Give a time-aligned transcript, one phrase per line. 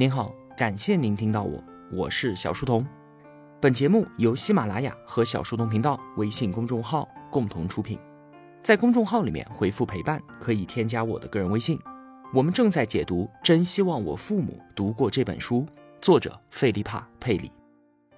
[0.00, 2.86] 您好，感谢您听到我，我是小书童。
[3.60, 7.98] 本节目由喜马拉雅和小书童频道微信公众号共同出品。
[8.62, 11.78] 在公众号里面回复“陪伴”，可以添加我的个人微信。
[12.32, 15.66] 我们正在解读《真希望我父母读过这本书》，
[16.00, 17.52] 作者费利帕·佩里。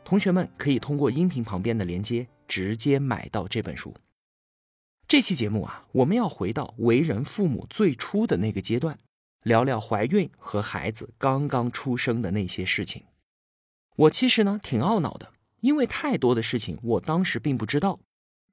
[0.05, 3.93] 同学们可以通过音频旁边的连接直接买到这本书。
[5.09, 8.97] 这期节目啊，我们要回到为人父母最初的那个阶段。
[9.43, 13.05] 聊聊怀孕和孩子刚刚出生的那些事情。
[13.97, 17.99] 我其实呢挺懊恼的，因为太多的事情我当时并不知道。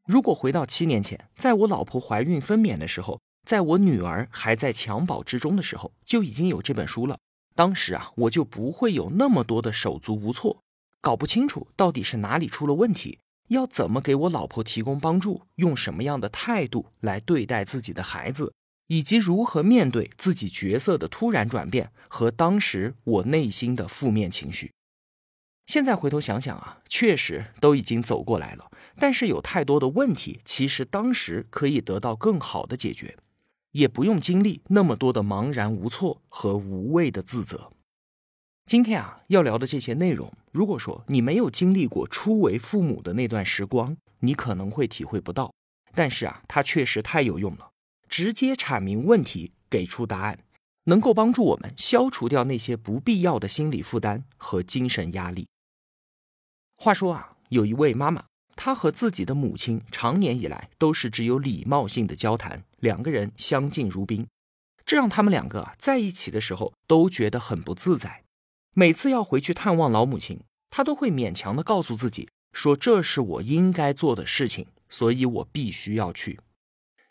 [0.06, 7.18] 如果回到七年前，在我老婆怀孕分娩的时候，在我女儿还在襁褓之中的时候，就已经有这本书了。
[7.56, 10.64] 当时啊，我就不会有那么多的手足无措，
[11.00, 13.20] 搞不清楚到底是哪里出了问题，
[13.50, 18.54] 要怎么给我老婆提供帮助，用什么样的态度来对待自己的孩子。
[18.90, 24.72] 以及如何面对自己角色的突然转变和当时我内心的负面情绪，
[25.68, 28.72] 现在回头想想啊，确实都已经走过来了。
[28.98, 33.16] 但是有太多的问题，其实当时可以得到更好的解决，
[33.74, 37.72] 也不用经历那么多的茫然无措和无谓的自责。
[38.66, 45.54] 今天啊，要聊的这些内容，如果说你没有经历过初为父母的那段时光，你可能会体会不到。
[45.94, 47.69] 但是啊，它确实太有用了。
[48.10, 50.40] 直接阐明问题，给出答案，
[50.86, 55.48] 能够帮助我们消除掉那些不必要的心理负担和精神压力。
[56.76, 64.28] 话说啊，有一位妈妈，她和自己的母亲长年以来都是只有礼貌性的交谈，两个人相敬如宾，
[64.86, 68.24] 这让他们两个在一起的时候都觉得很不自在。
[68.74, 76.40] 每次要回去探望老母亲，她都会勉强的告诉自己说：“这是我应该做的事情，所以我必须要去。”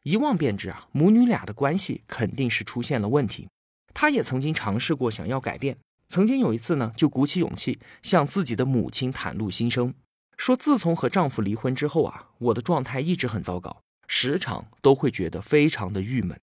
[0.09, 3.47] 一望便知啊，母女俩的关系肯定是出现了问题。
[3.92, 9.92] 她也曾经尝试过想要改变，曾经有一次呢，就鼓起勇气向自己的母亲袒露心声，
[10.39, 16.41] 说自从和丈夫离婚之后啊，我的状态一直很糟糕，时常都会觉得非常的郁闷。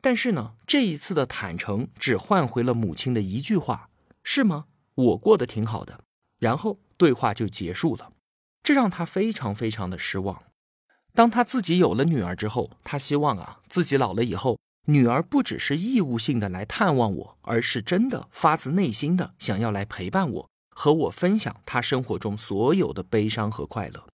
[0.00, 3.90] 但是呢，这一次的坦诚只换回了母亲的一句话
[4.24, 4.64] ：“是吗？
[4.96, 6.02] 我过得挺好的。”
[6.40, 8.10] 然后对话就结束了，
[8.64, 10.42] 这让她非常非常的失望。
[11.14, 24.06] 当他自己有了女儿之后，他希望啊，自己老了以后，女儿不只是义务性的来探望我，而是真的发自内心的想要来陪伴我，和我分享她生活中所有的悲伤和快乐。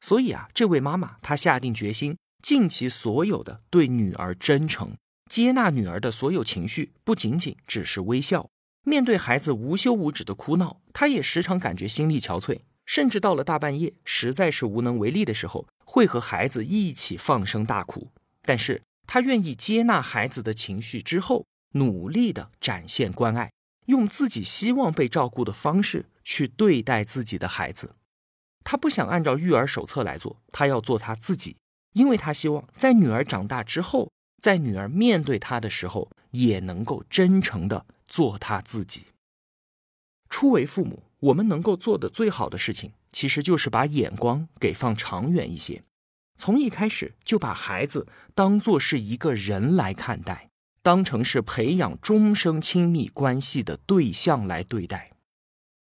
[0.00, 4.96] 所以啊，这位妈妈她下定决心，尽其所有的对女儿真诚，
[5.30, 8.48] 接纳女儿的所有情绪，不仅仅只是微笑。
[8.84, 15.68] 面对孩子无休无止的哭闹，她也时常感觉心力憔悴，甚至到了大半夜，实在是无能为力的时候。
[15.84, 18.08] 会和孩子一起放声大哭，
[18.42, 23.52] 但是他愿意接纳孩子的情绪之后，努力的展现关爱，
[23.86, 27.94] 用自己希望被照顾的方式去对待自己的孩子。
[28.64, 31.56] 他不想按照育儿手册来做，他要做他自己，
[31.92, 34.10] 因为他希望在女儿长大之后，
[34.42, 39.04] 在女儿面对他的时候，也能够真诚的做他自己。
[40.28, 42.92] 初为父母，我们能够做的最好的事情。
[43.10, 45.82] 其实就是把眼光给放长远一些，
[46.36, 50.50] 从一开始就把孩子当做是一个人来看待，
[50.82, 55.12] 当成是培养终生亲密关系的对象来对待。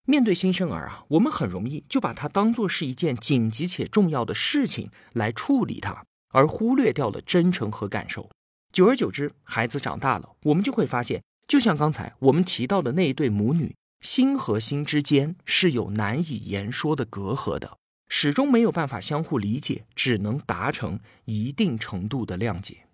[0.06, 8.30] 面对新生儿啊，我们很容易就把它当做是一件紧急且重要的事情来处理它，而忽略掉了真诚和感受。
[8.72, 13.76] 久而久之，孩子长大了，我们就会发现，就像刚才我们提到的那一对母女。
[14.02, 17.78] 心和心之间是有难以言说的隔阂的，
[18.08, 22.86] 始终没有办法相互理解，只能达成一定程度的谅解。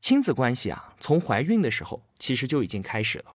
[0.00, 3.32] 亲子关系啊，从怀孕的时候其实就已经开始了。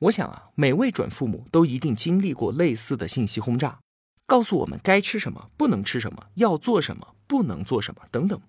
[0.00, 3.80] 我想啊，每位准父母都一定经历过类似的信息轰炸，
[4.26, 8.40] 告诉我们该吃什么，不能吃什么，要做什么，不能做什么等等。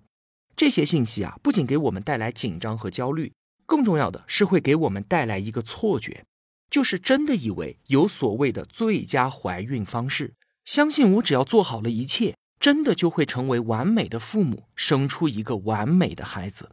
[0.55, 3.31] 这些信息啊，不仅给我们带来紧张和焦虑，
[3.65, 6.25] 更重要的是会给我们带来一个错觉。
[6.69, 10.33] 就是真的以为有所谓的最佳怀孕方式，
[10.63, 16.71] 相信我只要做好了一切，真的就会成为完美的父母，生出一个完美的孩子。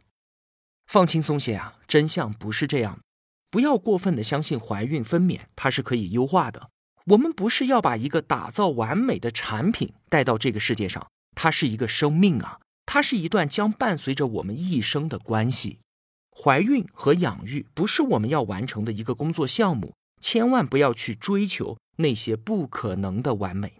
[0.87, 2.99] 放轻松些啊，真相不是这样。
[3.49, 6.69] 不要过分的相信怀孕分娩它是可以优化的。
[7.07, 15.79] 我们不是要把一个打造完美的产品带到这个世界上，它是一个生命啊，它是一段将伴随着我们一生的关系。
[16.35, 23.73] 怀孕和养育不是我们要完成的一个工作项目，千万不要去追求那些不可能的完美。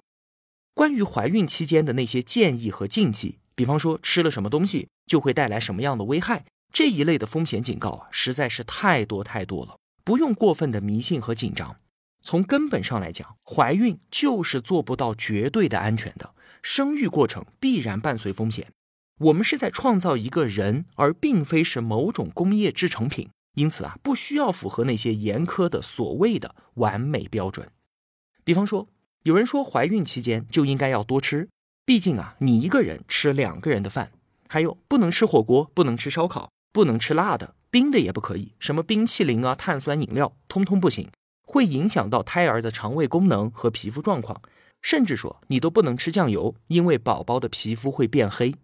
[0.74, 11.76] 关于怀孕期间的那些建议和禁忌，比方说吃了什么东西就会带来什么样的危害，这一类的风险警告啊，实在是太多太多了，不用过分的迷信和紧张。
[12.22, 18.68] 从根本上来讲，怀孕就是做不到绝对的安全的，生育过程必然伴随风险。
[19.20, 27.70] 我们是在创造一个人，而并非是某种工业制成品，因此啊，不需要符合那些严苛的所谓的完美标准。
[28.44, 28.88] 比方说，
[29.24, 31.48] 有人说怀孕期间就应该要多吃，
[31.86, 34.12] 毕竟啊，你一个人吃两个人的饭，
[34.50, 41.10] 还有不能吃火锅，不能吃烧烤，不能吃辣的，冰的也不可以，什么冰淇淋啊、碳酸饮料，通通不行，
[41.48, 44.42] 会影响到胎儿的肠胃功能和皮肤状况，
[44.82, 48.56] 甚至说你都不能吃酱油，因为宝宝的皮肤会变黑。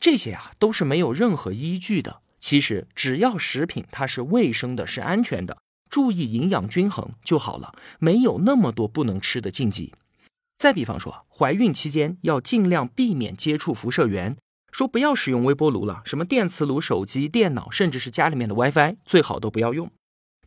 [0.00, 2.20] 这些啊都是没有任何依据的。
[2.40, 5.58] 其实只要食品它是卫生的、是安全的，
[5.90, 9.92] 注意营养均衡就好了，没有那么多不能吃的禁忌。
[10.56, 14.36] 再比方说，怀孕期间要尽量避免接触辐射源，
[14.70, 19.90] 说不要使用微波炉了，什么电磁炉、手机、电脑，甚至是家里面的 WiFi，最好都不要用。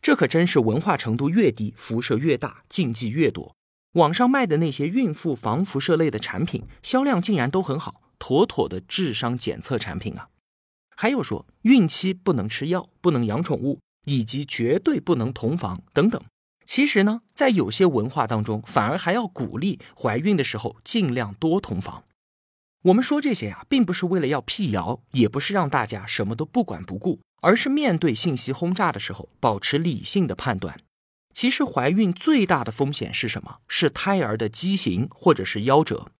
[0.00, 3.54] 这可真是文化程度越低，辐射越大，禁忌越多。
[3.92, 8.00] 网上卖的那些孕妇防辐射类的产品，销量竟然都很好。
[8.22, 10.28] 妥妥的智商检测产品啊！
[10.94, 16.22] 还有说孕期不能吃药、不能养宠物，以及绝对不能同房等等。
[16.64, 22.04] 其实呢，在有些文化当中，反而还要鼓励怀孕的时候尽量多同房。
[22.82, 30.78] 我们说这些呀，并不是为了要辟谣，也不是让大家什么都不管不顾，而是面对信息轰炸的时候，保持理性的判断。
[31.34, 33.56] 其实怀孕最大的风险是什么？
[33.66, 36.12] 是胎儿的畸形或者是夭折。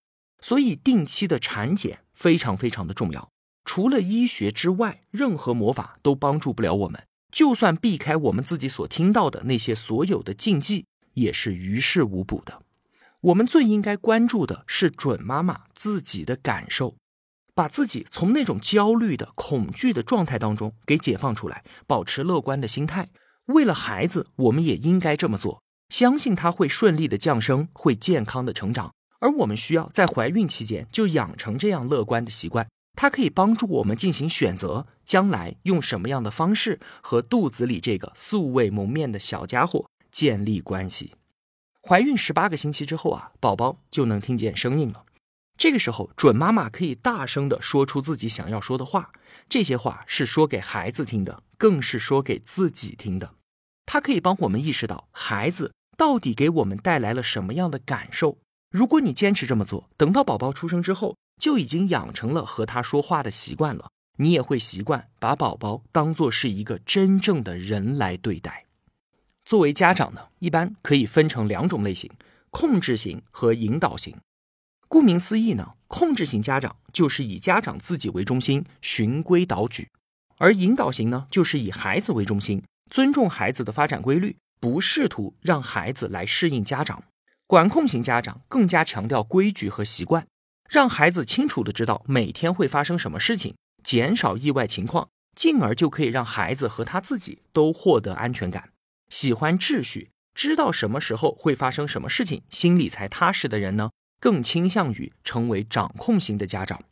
[0.43, 3.31] 所以，定期的产检非常非常的重要。
[3.65, 7.05] 除了医学之外，任何魔法都帮助不了我们。
[7.31, 10.85] 就算避开我们自己所听到的那些所有的禁忌，
[11.15, 12.61] 也是于事无补的。
[13.21, 16.97] 我们最应该关注的是准妈妈自己的感受，
[17.55, 23.09] 把自己从那种焦虑的、恐惧的状态当中给解放出来，保持乐观的心态。
[23.47, 28.93] 为了孩子，我们也应该这么做，相信他会顺利的降生，会健康的成长。
[29.23, 41.13] 而我们需要在怀孕期间就养成这样乐观的习惯，它可以帮助我们进行选择，将来用什么样的方式和肚子里这个素未谋面的小家伙建立关系。
[41.81, 45.05] 怀孕十八个星期之后啊，宝宝就能听见声音了。
[45.57, 49.13] 这个时候，准妈妈可以大声的说出自己想要说的话，
[49.49, 53.35] 这些话是说给孩子听的，更是说给自己听的。
[53.87, 58.39] 它可以帮我们意识到孩子到底给我们带来了什么样的感受。
[58.73, 63.91] 如果你坚持这么做，等到宝宝出生之后，就已经养成了和他说话的习惯了。
[64.17, 68.65] 你也会习惯把宝宝当做是一个真正的人来对待。
[69.45, 72.11] 作为家长呢，一般可以分成两种类型：
[72.51, 74.17] 控制型和引导型。
[74.89, 79.89] 顾名思义呢，控制型家长就是以家长自己为中心，循规蹈矩；
[80.39, 87.03] 而引导型呢，就是以孩子为中心，尊重孩子的发展规律，不试图让孩子来适应家长。
[87.53, 90.27] 管控型家长更加强调规矩和习惯，
[90.71, 93.55] 让孩子清楚的知道每天会发生什么事情，
[93.85, 98.71] 减少意外情况，进而就可以让孩子和他自己都获得安全感。
[99.11, 106.83] 喜欢秩序，知道什么时候会发生什么事情，心里才踏实的人呢，更倾向于成为掌控型的家长。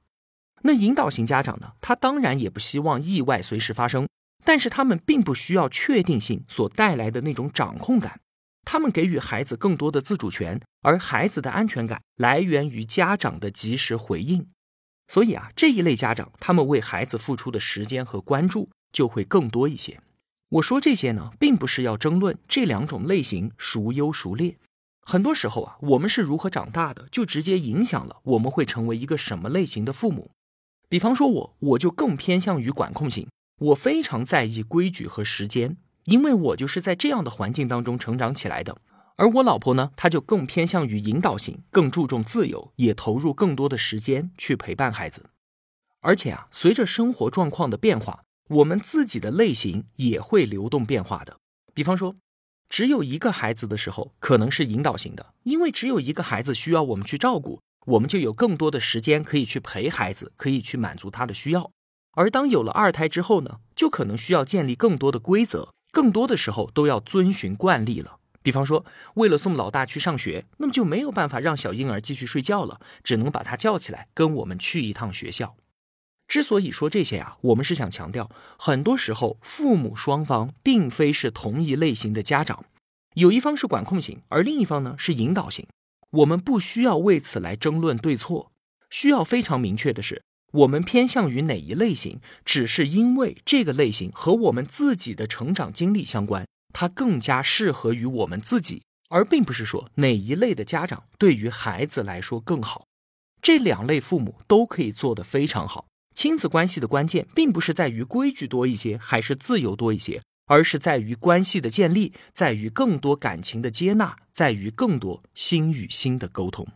[0.61, 4.07] 那引导型家长呢，他当然也不希望意外随时发生，
[4.45, 8.21] 但是他们并不需要确定性所带来的那种掌控感。
[8.65, 14.49] 他们给予孩子更多的自主权，而孩子的安全感来源于家长的及时回应。
[15.09, 20.01] 所以啊，这一类家长，他们为孩子付出的时间和关注就会更多一些。
[20.51, 24.57] 我说这些呢，并不是要争论这两种类型孰优孰劣。
[25.03, 30.31] 很多时候啊，我们是如何长大的，就直接影响了我们会成为一个什么类型的父母。
[30.89, 35.77] 比方说我，我就更偏向于管控型，我非常在意规矩和时间。
[36.11, 38.77] 因为我就是在这样的环境当中成长起来的，
[39.15, 45.31] 而我老婆呢，她就更偏向于引导型，更注重自由，也投入更多的时间去陪伴孩子。
[46.01, 51.37] 而且啊，随着生活状况的变化，我们自己的类型也会流动变化的。
[51.73, 52.17] 比方说，
[52.69, 61.71] 只有一个孩子的时候，可能是引导型的，因为只有一个孩子需要我们去照顾，我们就有更多的时间可以去陪孩子，可以去满足他的需要。
[62.15, 65.69] 而当有了二胎之后呢，就可能需要建立更多的规则。
[65.91, 75.57] 更多的时候都要遵循惯例了，比方说，为了送老大去上学，那么就没有办法让小婴儿继续睡觉了，只能把他叫起来跟我们去一趟学校。
[76.29, 82.65] 之所以说这些啊，我们是想强调，很多时候父母双方并非是同一类型的家长，
[83.15, 85.67] 有一方是管控型，而另一方呢是引导型。
[86.11, 88.53] 我们不需要为此来争论对错，
[88.89, 90.23] 需要非常明确的是。
[90.53, 102.85] 我们偏向于哪一类型，只是因为这个类型和我们自己的成长经历相关，它更加适合于我们自己，而并不是说哪一类的家长对于孩子来说更好。
[103.41, 105.87] 这两类父母都可以做得非常好。
[106.15, 116.67] 亲子关系的关键，并不是在于规矩多一些，还是自由多一些，而是在于关系的建立，在于更多感情的接纳，在于更多心与心的沟通。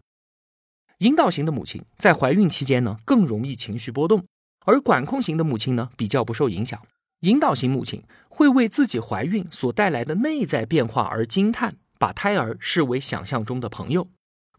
[1.05, 4.25] 引导型的母亲在怀孕期间呢，更容易情绪波动，
[4.65, 6.81] 而管控型的母亲呢，比较不受影响。
[7.21, 14.09] 引导型母亲会为自己怀孕所带来的内在变化而惊叹，把胎儿视为想象中的朋友。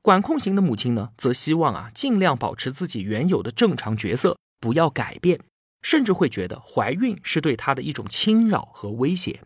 [0.03, 4.37] 管控型的母亲呢，则希望啊，尽量保持自己原有的正常角色。
[4.59, 5.39] 不要改变，
[5.81, 9.41] 甚至会觉得怀孕是对她的一种侵扰和威胁。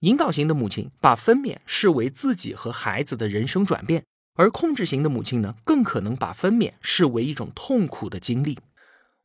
[0.00, 4.04] 引导型的母亲把分娩视为自己和孩子的人生转变，
[4.36, 8.58] 而控制型的母亲呢，更可能把分娩视为一种痛苦的经历。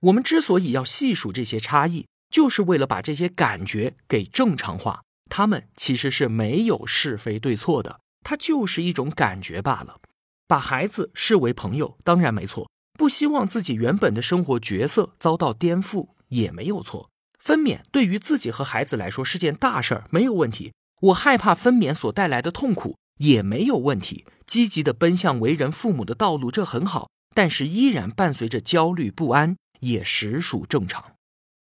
[0.02, 5.04] 我们之所以要细数这些差异，就是为了把这些感觉给正常化。
[5.30, 10.00] 他们其实是没有是非对错的，它就是一种感觉罢了。
[10.48, 12.70] 把孩子视为朋友，当然没错。
[12.98, 17.10] 不希望自己原本的生活角色遭到颠覆也没有错。
[17.40, 20.74] 分娩对于自己和孩子来说是件大事儿，没有问题。
[21.00, 24.26] 我害怕分娩所带来的痛苦也没有问题。
[24.46, 27.10] 积极的奔向为人父母的道路，这很好。
[27.34, 31.14] 但是依然伴随着焦虑不安，也实属正常。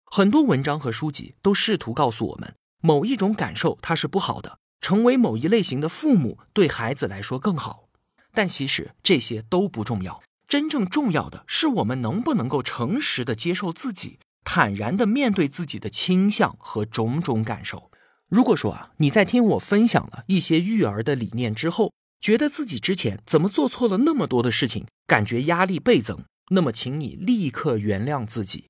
[0.05, 7.89] 很多文章和书籍都试图告诉我们，某一种感受它是不好的，成为某一类型的父母对孩子来说更好。
[8.33, 10.23] 但其实这些都不重要。
[10.47, 17.91] 真正重要的是，我们能不能够诚实的接受自己，坦然的面对自己的倾向和种种感受。
[18.29, 28.65] 如果说啊，你在听我分享了一些育儿的理念之后，觉得自己之前怎么做错了那么多的事情，感觉压力倍增，那么请你立刻原谅自己。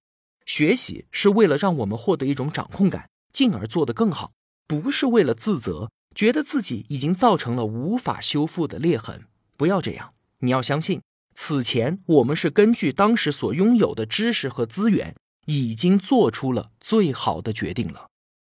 [0.46, 4.32] 学习是为了让我们获得一种掌控感，进而做得更好，
[4.68, 9.26] 不是为了自责，觉得自己已经造成了无法修复的裂痕。
[9.58, 11.02] 不要这样，你要相信。
[11.34, 18.08] 此前，我们是根据当时所拥有的知识和资源，已经做出了最好的决定了。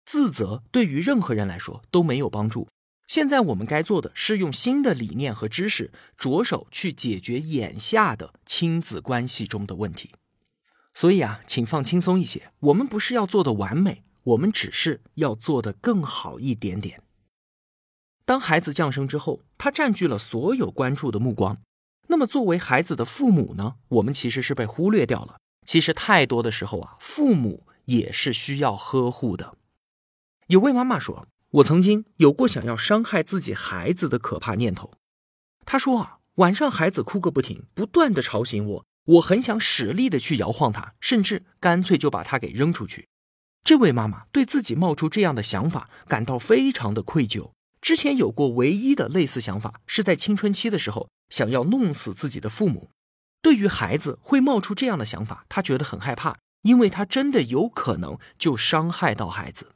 [0.10, 2.68] 自责对于任何人来说都没有帮助。
[3.06, 10.10] 现在我们该做的是用新的理念和知识，着手去解决眼下的亲子关系中的问题。
[10.96, 12.51] 所以啊，请放轻松一些。
[12.62, 17.04] 我们不是要做的完美，我们只是要做的更好一点点。
[18.25, 21.60] 当孩子降生之后，他占据了所有关注的目光。
[22.08, 23.75] 那么，作为孩子的父母呢？
[23.89, 25.38] 我们其实是被忽略掉了。
[25.68, 29.56] 其实，太多的时候啊，父母也是需要呵护的。
[30.50, 31.27] 有位妈妈说
[31.62, 34.94] ：“我曾经有过想要伤害自己孩子的可怕念头。”
[35.63, 43.08] 她说啊，晚上孩子哭个不停，不断的吵醒我，我很想使力的去摇晃他，甚至干脆就把他给扔出去。
[43.63, 47.51] 这位妈妈对自己冒出这样的想法感到非常的愧疚。
[47.79, 52.89] 之前有过唯一的类似想法，是在青春期的时候想要弄死自己的父母。
[53.44, 59.74] 对于孩子会冒出这样的想法，他觉得很害怕，因为他真的有可能就伤害到孩子。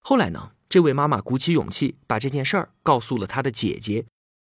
[0.00, 4.06] 后来呢，这位妈妈鼓起勇气把这件事儿告诉了她的姐姐。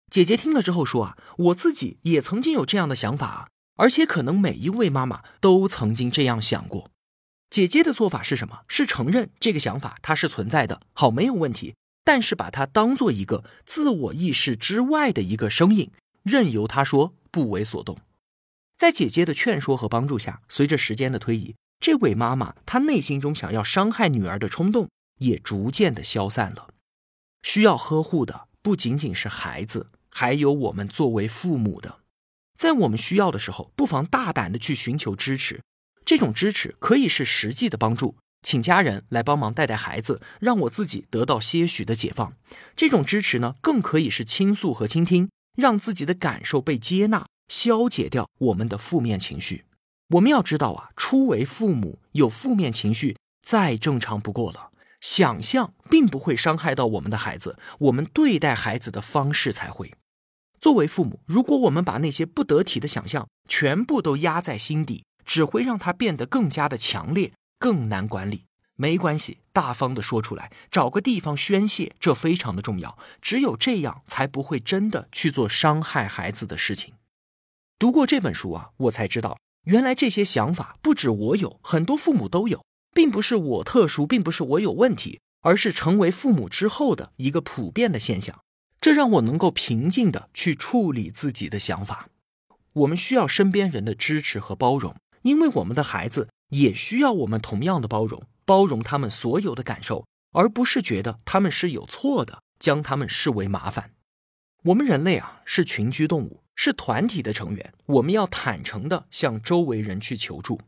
[0.09, 6.89] 姐姐听了之后说：“啊，我自己也曾经有这样的想法，而且可能每一位妈妈都曾经这样想过。”
[7.49, 8.61] 姐姐的做法是什么？
[8.67, 11.75] 是承认这个想法它是存在的，好，没有问题。
[12.03, 15.91] 但是把它当做一个自我意识之外的一个声音，
[16.23, 17.97] 任由他说，不为所动。
[18.75, 26.69] 在姐姐的劝说和帮助下，随着时间的推移，这位妈妈她内心中想要伤害女儿的冲动也逐渐的消散了。
[27.43, 31.99] 需要呵护的不仅仅是孩子，还有我们作为父母的。
[32.57, 35.61] 在我们需要的时候，不妨大胆的去寻求支持。
[36.03, 38.17] 这种支持可以是实际的帮助。
[38.41, 42.33] 请家人来帮忙带带孩子，让我自己得到些许的解放。
[42.75, 49.65] 这种支持呢，更可以是倾诉和倾听，让自己的感受被接纳，消解掉我们的负面情绪。
[50.11, 54.68] 我们要知道啊，初为父母有负面情绪再正常不过了。
[55.01, 59.93] 想象并不会伤害到我们的孩子，我们对待孩子的方式才会。
[60.59, 67.31] 作为父母，如果我们把那些不得体的想象全部都压在心底，只会让它变得更加的强烈。
[67.57, 72.97] 更难管理，没关系，大方的说出来，找个地方宣泄，这非常的重要。
[73.21, 76.93] 只有这样，才不会真的去做伤害孩子的事情。
[77.77, 88.39] 读过这本书啊，我才知道，原来这些想法不止我有，很多父母都有，并不是我特殊，并不是我有问题，而是成为父母之后的一个普遍的现象。
[88.81, 92.09] 这让我能够平静的去处理自己的想法。
[92.73, 96.29] 我们需要身边人的支持和包容，因为我们的孩子。
[96.49, 103.91] 也需要我们同样的包容，包容他们所有的感受，而不是觉得他们是有错的，将他们视为麻烦。
[104.63, 110.59] 我们人类啊是群居动物，是团体的成员，我们要坦诚的向周围人去求助。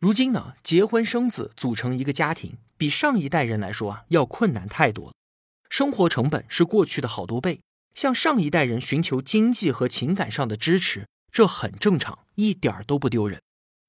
[0.00, 5.12] 如今呢，结婚生子，组成一个家庭，比上一代人来说啊要困难太多了，
[5.68, 7.60] 生活成本是过去的好多倍。
[7.92, 13.42] 向上一代人寻求经济和情感上的支持，这很正常，一点儿都不丢人。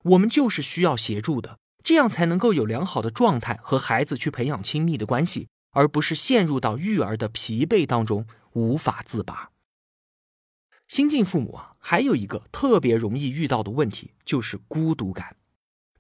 [0.04, 9.52] 我们就是需要协助的，这样才能够有良好的状态和孩子去培养亲密的关系，而不是陷入到育儿的疲惫当中无法自拔。
[10.90, 15.38] 新晋父母啊，还有一个特别容易遇到的问题就是孤独感。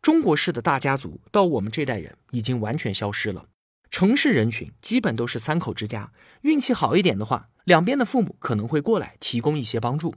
[0.02, 3.46] 中国式的大家族到我们这代人已经完全消失了。
[3.92, 10.16] 城市人群基本都是三口之家，运气好一点的话，两边的父母可能会过来提供一些帮助。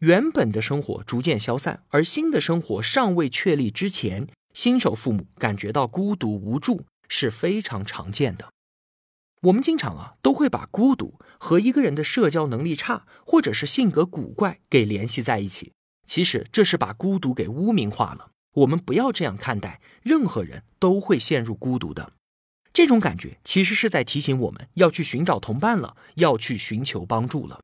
[0.00, 8.50] 原本的生活逐渐消散，而新的生活尚未确立之前，新手父母感觉到孤独无助是非常常见的。
[9.42, 15.72] 我们经常啊都会把孤独和一个人的社交能力差，或者是性格古怪给联系在一起。
[16.04, 18.32] 其实这是把孤独给污名化了。
[18.54, 22.12] 我们不要这样看待，任何人都会陷入孤独的。
[22.72, 27.60] 这种感觉其实是在提醒我们要去寻找同伴了，要去寻求帮助了。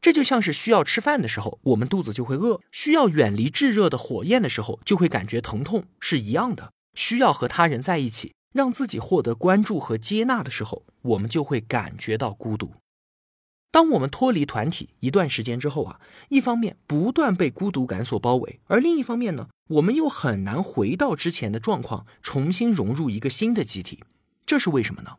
[0.00, 6.72] 这就像是需要吃饭的时候，我们肚子就会饿；需要远离炙热的火焰的时候，就会感觉疼痛，是一样的。
[6.94, 12.74] 需要和他人在一起，让自己获得关注和接纳的时候，我们就会感觉到孤独。
[13.76, 24.02] 当我们脱离团体一段时间之后啊，一方面不断被孤独感所包围，而另一方面呢，我们又很难回到之前的状况，重新融入一个新的集体。
[24.46, 25.16] 这是为什么呢？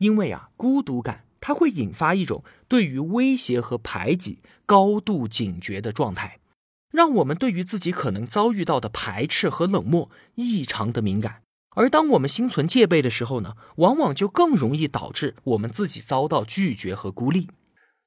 [0.00, 6.40] 因为啊，孤独感它会引发一种对于威胁和排挤高度警觉的状态，
[6.90, 11.40] 让我们对于自己可能遭遇到的排斥和冷漠异常的敏感。
[11.70, 17.48] 而当我们心存戒备的时候呢，往往就更容易导致我们自己遭到拒绝和孤立。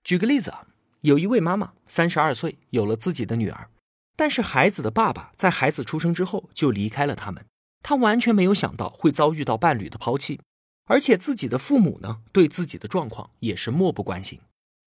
[0.03, 0.67] 举个例子啊，
[1.01, 3.69] 有一位妈妈三十二岁，有了自己的女儿，
[4.15, 7.45] 但是孩子的爸爸在孩子出生之后就离开了他们。
[7.84, 10.39] 她完全没有想到会遭遇到伴侣的抛弃，
[10.86, 14.39] 而且自己的父母呢，对自己的状况也是漠不关心。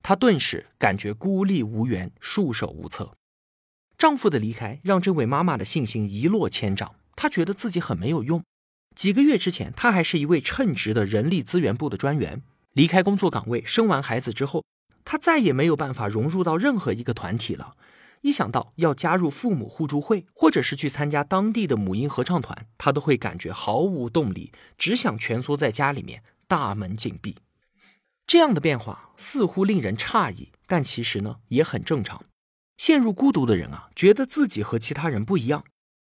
[0.03, 3.15] 她顿时感觉孤立无援、束手无策。
[3.97, 8.43] 丈夫的离开让这位妈妈的信心一落千丈，她觉得自己很没有用。
[8.95, 14.65] 几个月之前，她还是一位称职的人力资源部的专员，离开工作岗位，生完孩子之后，
[15.05, 17.77] 他再也没有办法融入到任何一个团体了。
[18.23, 27.37] 一想到要加入父母互助会，或者是去参加当地的母婴合唱团，他都会感觉毫无动力，只想蜷缩在家里面，大门紧闭。
[28.27, 32.25] 这样的变化似乎令人诧异，但其实呢也很正常。
[32.79, 35.63] 陷入孤独的人啊，觉得自己和其他人不一样，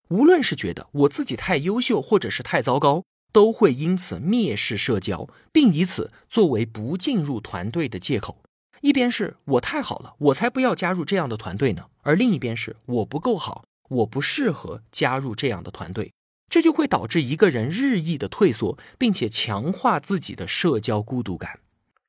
[0.09, 8.43] 无论是觉得我自己太优秀，或者是太糟糕，都会因此蔑视社交，并以此作为不进入团队的借口。
[8.81, 16.13] 一边是我太好了，我才不要加入这样的团队呢；而另一边是我不够好，我不适合加入这样的团队，
[16.49, 21.59] 这就会导致一个人日益的退缩，并且强化自己的社交孤独感。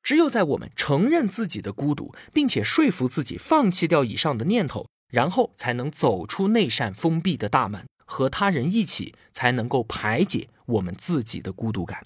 [0.01, 12.05] 只有在我们承认自己的孤独，并且说服自己放弃掉以上的念头，然后才能走出那扇封闭的大门，和他人一起，才能够排解我们自己的孤独感。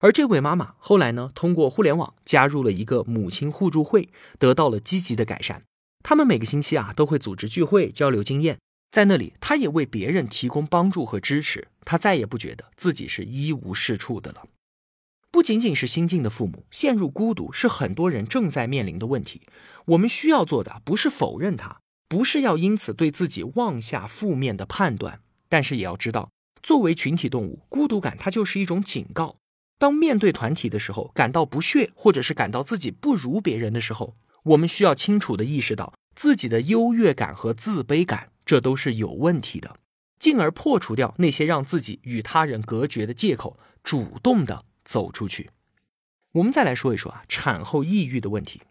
[0.00, 5.62] 而这位妈妈后来呢，通过互联网加入了一个母亲互助会，得到了积极的改善。
[6.02, 8.58] 他们每个星期啊都会组织聚会交流经验，
[8.90, 11.68] 在那里，她也为别人提供帮助和支持。
[11.86, 14.44] 她再也不觉得自己是一无是处的了。
[15.30, 19.42] 不仅仅是新晋的父母陷入孤独，是很多人正在面临的问题。
[19.86, 26.30] 我们需要做的不是否认它，不是要因此对自己妄下负面的判断，但是也要知道，
[26.62, 29.36] 作为群体动物，孤独感它就是一种警告。
[29.78, 39.76] 当面对团体的时候，感到不屑，或者是感到自己不如别人的时候，我们需要清楚的意识到自己的优越感和自卑感，这都是有问题的，
[40.18, 45.50] 进而破除掉那些让自己与他人隔绝的借口，主动的走出去。
[46.32, 48.62] 我们再来说一说啊，产后抑郁的问题。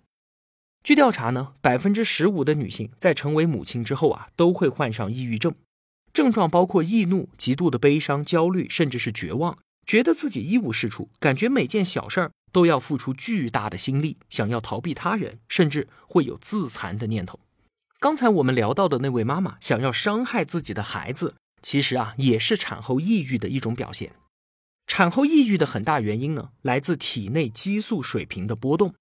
[0.84, 5.56] 据调查呢，百分之十五的女性在成为母亲之后啊，都会患上抑郁症，
[6.12, 9.58] 症状包括易怒、极度的悲伤、焦虑，甚至是绝望。
[9.86, 17.40] 觉得自己一无是处，感觉每件小事儿都要付出巨大的心力，想要逃避他人，甚至会有自残的念头。
[18.00, 24.14] 刚才我们聊到的那位妈妈想要伤害自己的孩子，其实啊也是产后抑郁的一种表现。
[24.86, 28.94] 产后抑郁的很大原因呢，来自体内激素水平的波动。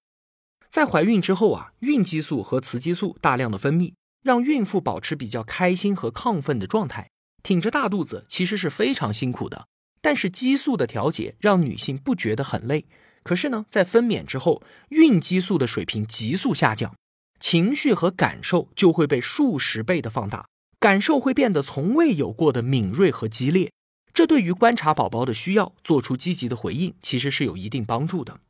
[0.69, 3.93] 在怀孕之后啊，孕激素和雌激素大量的分泌，
[4.23, 7.09] 让孕妇保持比较开心和亢奋的状态。
[7.43, 9.67] 挺着大肚子其实是非常辛苦的。
[10.03, 12.85] 但是激素的调节让女性不觉得很累。
[13.23, 16.93] 可是呢，在分娩之后，孕激素的水平急速下降，
[17.39, 20.45] 情绪和感受就会被数十倍的放大，
[20.77, 23.71] 感受会变得从未有过的敏锐和激烈。
[24.13, 28.41] 这对于观察宝宝的需要，做出积极的回应，其实是有一定帮助的。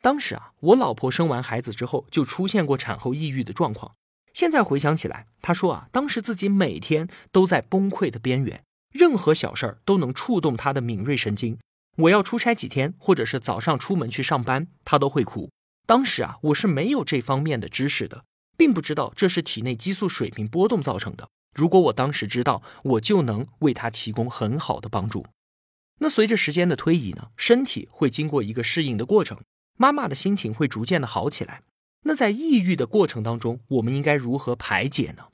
[0.00, 3.94] 当时啊，我老婆生完孩子之后，就出现过产后抑郁的状况。
[4.32, 11.58] 现在回想起来，她说啊，当时自己每天都在崩溃的边缘，任何小事儿都能触动她的敏锐神经。
[11.96, 15.50] 我要出差几天，或者是早上出门去上班，她都会哭。
[15.86, 18.24] 当时啊，我是没有这方面的知识的，
[18.56, 21.28] 并不知道这是体内激素水平波动造成的。
[21.54, 25.26] 如果我当时知道，我就能为她提供很好的帮助。
[25.98, 29.38] 那随着时间的推移呢，身体会经过一个适应的过程。
[29.76, 31.62] 妈妈的心情会逐渐的好起来。
[32.04, 35.24] 那在抑郁的过程当中，我们应该如何排解呢？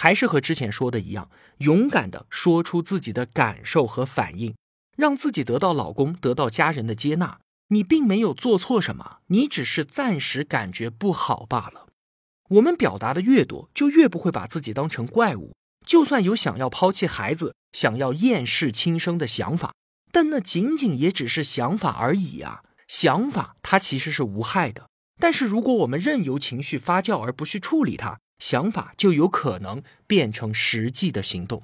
[0.00, 4.54] 还是和之前说的一样，勇敢的说出自己的感受和反应，
[4.96, 7.40] 让自己得到老公、得到家人的接纳。
[7.70, 11.88] 你并没有做错什么，你只是暂时感觉不好罢了。
[12.50, 15.56] 我们表达的越多，就越不会把自己当成怪物。
[15.84, 19.74] 就算有想要抛弃孩子、想要厌世轻生的想法，
[20.12, 22.62] 但那仅仅也只是想法而已啊。
[22.86, 31.62] 想法它其实是无害的，但是如果我们任由情绪发酵而不去处理它，想法就有可能变成实际的行动。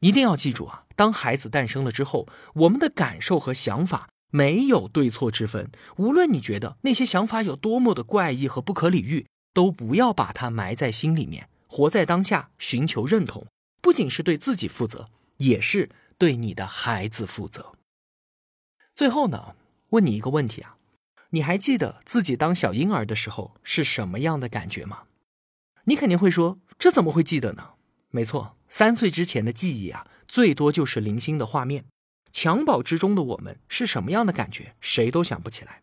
[0.00, 5.70] 一定要记住啊，当孩子诞生了之后，我们的感受和想法没有对错之分。
[5.96, 13.46] 无论你觉得那些想法有多么的怪异和不可理喻，都不要把它埋在心里面，活在当下，寻求认同，
[13.82, 17.74] 不仅是对自己负责，也是对你的孩子负责。
[18.94, 19.54] 最后呢？
[19.90, 20.76] 问你一个问题啊，
[21.30, 25.02] 你还记得自己当小婴儿的时候是什么样的感觉吗？
[25.90, 27.70] 你肯定会说，这怎么会记得呢？
[28.10, 31.86] 没错，三岁之前的记忆啊，最多就是零星的画面。
[32.32, 35.82] 襁褓之中的我们是什么样的感觉，谁都想不起来。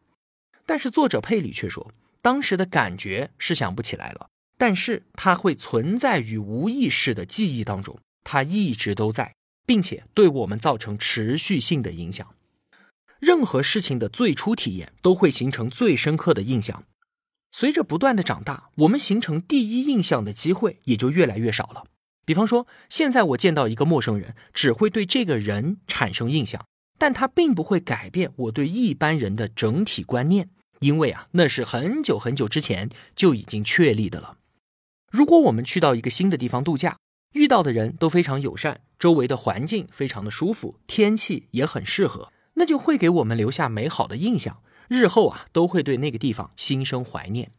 [0.66, 1.92] 但是作者佩里却说，
[2.22, 12.34] 当时的感觉是想不起来了，但是它会存在于无意识的记忆当中，它一直都在，并且对我们造成持续性的影响。
[13.20, 16.86] 任何事情的最初体验都会形成最深刻的印象。
[17.52, 21.86] 随着不断的长大，我们形成第一印象的机会也就越来越少了。
[22.26, 26.66] 比方说，现在我见到一个陌生人，只会对这个人产生印象，
[27.00, 30.50] 但他并不会改变我对一般人的整体观念，
[30.82, 34.38] 因为啊，那是很久很久之前就已经确立的了。
[35.10, 36.98] 如果我们去到一个新的地方度假，
[37.34, 42.32] 遇到的人都非常友善，周围的环境非常的舒服，天气也很适合。
[42.56, 47.52] 那就会给我们留下美好的印象，日后啊都会对那个地方心生怀念。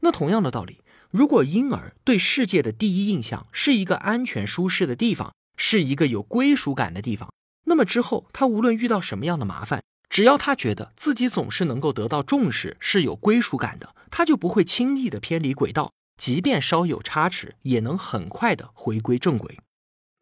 [0.00, 7.32] 那同样的道理，如果婴儿对世界的第一印象是一个安全舒适的地方，是一个有归属感的地方，
[7.64, 19.58] 那么之后他无论遇到什么样的麻烦，只要他觉得自己总是能够得到重视，是有归属感的，他就不会轻易的偏离轨道，即便稍有差池，也能很快的回归正轨。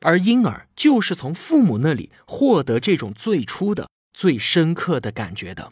[0.00, 3.88] 而婴儿就是从父母那里获得这种最初的。
[4.12, 5.70] 最深刻的感觉的，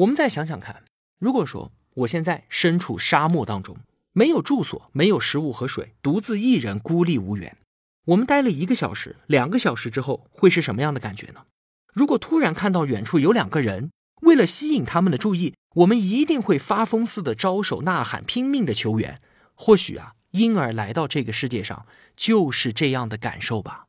[0.00, 0.82] 我们再想想看，
[1.18, 3.76] 如果说我现在身处沙漠当中，
[4.12, 7.58] 没有住所，没有食物和水，独自一人孤立无援，
[8.06, 11.44] 我们待了一个小时、两个小时之后，会是什么样的感觉呢？
[11.92, 13.90] 如果突然看到远处有两个人，
[14.22, 19.20] 为了吸引他们的注意，我们一定会发疯似的招手呐喊，拼命的求援。
[19.54, 21.84] 或许啊，婴儿来到这个世界上
[22.16, 23.88] 就是这样的感受吧。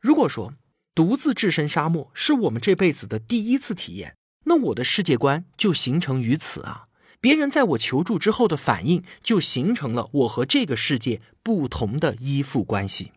[0.00, 0.54] 如果说，
[0.94, 4.16] 独自置身沙漠是我们这辈子的第一次体验，
[4.48, 6.88] 那我的世界观就形成于此啊！
[7.20, 13.12] 别人在我求助之后的反应，就形成了我和这个世界不同的依附关系。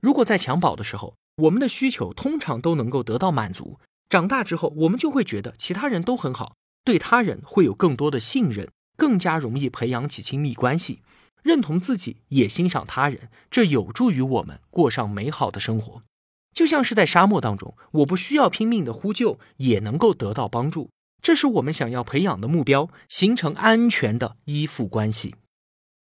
[0.00, 11.00] 如果在襁褓的时候，我们的需求通常都能够得到满足，长大之后，我们就会觉得其他人都很好，对他人会有更多的信任，更加容易培养起亲密关系，
[11.42, 16.02] 认同自己，也欣赏他人，这有助于我们过上美好的生活。
[16.52, 20.90] 就像是在沙漠当中，我不需要拼命的呼救，也能够得到帮助。
[21.22, 25.34] 这是我们想要培养的目标，形成安全的依附关系。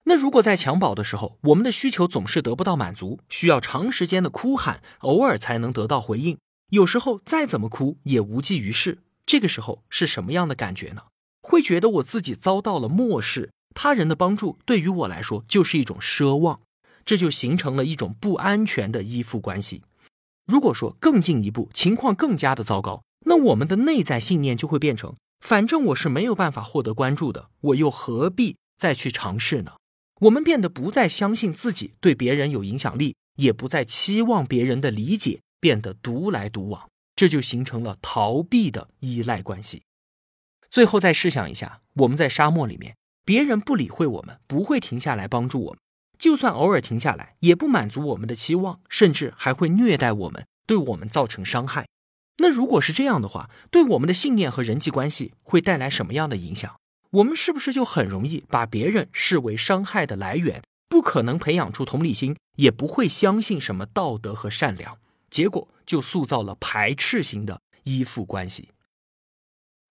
[0.04, 6.38] 那如果在襁褓的时候，我们的需求总是得不到满足，需要长时间的哭喊，偶尔才能得到回应，
[6.70, 8.98] 有时候再怎么哭也无济于事。
[9.24, 11.02] 这个时候是什么样的感觉呢？
[11.40, 16.60] 会觉得我自己遭到了漠视，他人的帮助对于我来说就是一种奢望，
[17.04, 19.82] 这就形成了一种不安全的依附关系。
[20.46, 29.72] 如果说更进一步，情况更加的糟糕，那我们的内在信念就会变成：反正我是没有办法获得关注的，我又何必再去尝试呢？
[30.22, 39.82] 我们变得不再相信自己对别人有影响力，也不再期望别人的理解，变得独来独往，这就形成了逃避的依赖关系。
[40.70, 45.80] 最后再试想一下，我们在沙漠里面，别人不理会我们，不会停下来帮助我们，
[46.22, 51.88] 就算偶尔停下来，也不满足我们的期望，甚至还会虐待我们，对我们造成伤害。
[52.36, 56.76] 那如果是这样的话，对我们的信念和人际关系会带来什么样的影响？
[57.10, 60.62] 我们是不是就很容易把别人视为伤害的来源？
[60.88, 68.68] 不可能培养出同理心，也不会相信什么道德和善良，结果就塑造了排斥型的依附关系。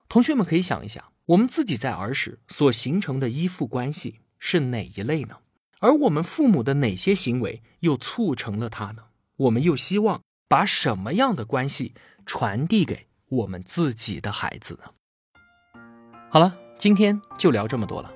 [0.08, 5.40] 同学们可以想一想，我们自己在儿时所形成的依附关系是哪一类呢？
[5.82, 9.04] 而我们父母的哪些行为又促成了它呢？
[9.36, 15.82] 我们又希望把什么样的关系传递给我们自己的孩子呢？
[16.30, 18.14] 好了，今天就聊这么多了。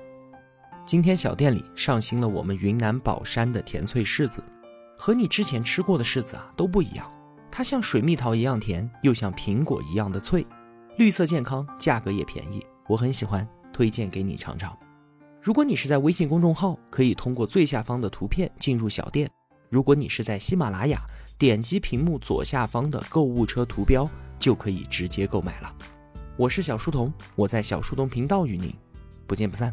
[0.84, 4.40] 今天小店里上新了我们云南保山的甜脆柿子，
[4.96, 7.12] 和你之前吃过的柿子啊都不一样。
[7.50, 10.46] 它像水蜜桃一样甜，又像苹果一样的脆，
[10.98, 14.78] 绿色健康，价格也便宜，我很喜欢，推荐给你尝尝。
[15.46, 19.28] 如果你是在微信公众号，可以通过最下方的图片进入小店；
[19.70, 21.00] 如果你是在喜马拉雅，
[21.38, 25.72] 点击屏幕左下方的购物车图标就可以直接购买了。
[26.36, 28.74] 我是小书童，我在小书童频道与您
[29.24, 29.72] 不见不散。